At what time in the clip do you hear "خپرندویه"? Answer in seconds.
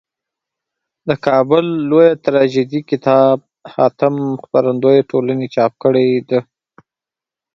4.43-5.01